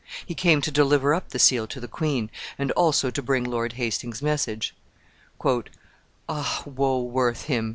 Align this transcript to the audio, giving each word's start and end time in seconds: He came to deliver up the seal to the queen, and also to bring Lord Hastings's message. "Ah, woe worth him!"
He 0.25 0.33
came 0.33 0.61
to 0.61 0.71
deliver 0.71 1.13
up 1.13 1.29
the 1.29 1.37
seal 1.37 1.67
to 1.67 1.79
the 1.79 1.87
queen, 1.87 2.31
and 2.57 2.71
also 2.71 3.11
to 3.11 3.21
bring 3.21 3.43
Lord 3.43 3.73
Hastings's 3.73 4.23
message. 4.23 4.73
"Ah, 6.27 6.63
woe 6.65 7.03
worth 7.03 7.43
him!" 7.43 7.69